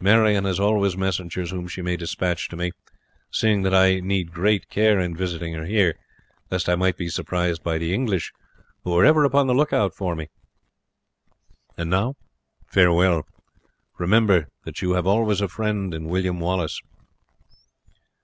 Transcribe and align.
Marion 0.00 0.44
has 0.46 0.58
always 0.58 0.96
messengers 0.96 1.52
whom 1.52 1.68
she 1.68 1.80
may 1.80 1.96
despatch 1.96 2.48
to 2.48 2.56
me, 2.56 2.72
seeing 3.30 3.62
that 3.62 3.72
I 3.72 4.00
need 4.00 4.32
great 4.32 4.68
care 4.68 4.98
in 4.98 5.14
visiting 5.14 5.54
her 5.54 5.64
here, 5.64 5.94
lest 6.50 6.68
I 6.68 6.74
might 6.74 6.96
be 6.96 7.08
surprised 7.08 7.62
by 7.62 7.78
the 7.78 7.94
English, 7.94 8.32
who 8.82 8.92
are 8.98 9.04
ever 9.04 9.22
upon 9.22 9.46
the 9.46 9.54
lookout 9.54 9.94
for 9.94 10.16
me. 10.16 10.28
And 11.76 11.88
now 11.88 12.16
farewell! 12.66 13.28
Remember 13.96 14.48
that 14.64 14.82
you 14.82 14.94
have 14.94 15.06
always 15.06 15.40
a 15.40 15.46
friend 15.46 15.94
in 15.94 16.06
William 16.08 16.40
Wallace." 16.40 16.80